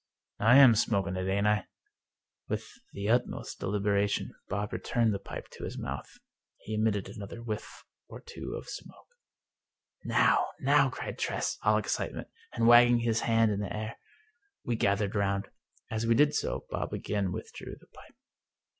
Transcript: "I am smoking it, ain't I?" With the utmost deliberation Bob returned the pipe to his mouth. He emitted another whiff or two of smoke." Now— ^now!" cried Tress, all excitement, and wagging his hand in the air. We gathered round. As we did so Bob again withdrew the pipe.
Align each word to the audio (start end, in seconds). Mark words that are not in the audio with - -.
"I 0.51 0.57
am 0.57 0.73
smoking 0.73 1.15
it, 1.15 1.27
ain't 1.29 1.45
I?" 1.45 1.67
With 2.49 2.65
the 2.91 3.07
utmost 3.07 3.59
deliberation 3.59 4.33
Bob 4.49 4.73
returned 4.73 5.13
the 5.13 5.19
pipe 5.19 5.47
to 5.51 5.63
his 5.63 5.77
mouth. 5.77 6.09
He 6.57 6.73
emitted 6.73 7.07
another 7.07 7.43
whiff 7.43 7.83
or 8.07 8.19
two 8.19 8.55
of 8.55 8.67
smoke." 8.67 9.09
Now— 10.03 10.47
^now!" 10.65 10.91
cried 10.91 11.19
Tress, 11.19 11.59
all 11.61 11.77
excitement, 11.77 12.29
and 12.51 12.65
wagging 12.65 13.01
his 13.01 13.19
hand 13.19 13.51
in 13.51 13.59
the 13.59 13.71
air. 13.71 13.97
We 14.65 14.75
gathered 14.75 15.13
round. 15.13 15.49
As 15.91 16.07
we 16.07 16.15
did 16.15 16.33
so 16.33 16.65
Bob 16.71 16.93
again 16.93 17.31
withdrew 17.31 17.75
the 17.79 17.85
pipe. 17.85 18.15